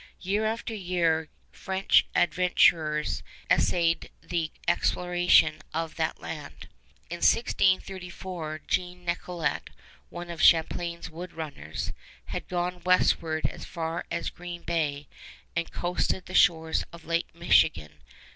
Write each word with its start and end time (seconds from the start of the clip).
Year 0.19 0.45
after 0.47 0.73
year 0.73 1.19
young 1.19 1.27
French 1.51 2.07
adventurers 2.15 3.21
essayed 3.51 4.09
the 4.23 4.51
exploration 4.67 5.61
of 5.75 5.95
that 5.97 6.19
land. 6.19 6.69
In 7.11 7.17
1634 7.17 8.61
Jean 8.65 9.05
Nicolet, 9.05 9.69
one 10.09 10.31
of 10.31 10.41
Champlain's 10.41 11.11
wood 11.11 11.33
runners, 11.33 11.93
had 12.25 12.47
gone 12.47 12.81
westward 12.83 13.45
as 13.45 13.63
far 13.63 14.05
as 14.09 14.31
Green 14.31 14.63
Bay 14.63 15.07
and 15.55 15.71
coasted 15.71 16.25
the 16.25 16.33
shores 16.33 16.83
of 16.91 17.05
Lake 17.05 17.35
Michigan. 17.35 18.01